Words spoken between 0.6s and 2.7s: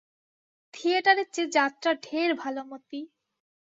থিয়েটারের চেয়ে যাত্রা ঢের ভালো